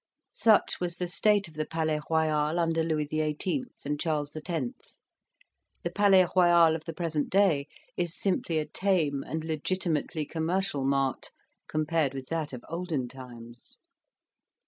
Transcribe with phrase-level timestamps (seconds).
[0.33, 3.65] Such was the state of the Palais Royal under Louis XVIII.
[3.85, 4.99] and Charles X.:
[5.83, 11.29] the Palais Royal of the present day is simply a tame and legitimately commercial mart,
[11.67, 13.77] compared with that of olden times.